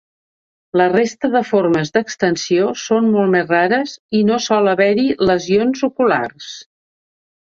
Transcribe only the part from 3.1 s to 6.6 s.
molt més rares i no sol haver-hi lesions oculars.